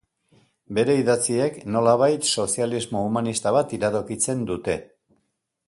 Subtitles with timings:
[0.77, 4.79] Bere idatziek, nolabait, sozialismo humanista bat iradokitzen dute.